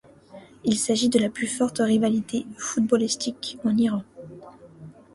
[0.63, 4.01] Il s'agit de la plus forte rivalité footballistique en Iran.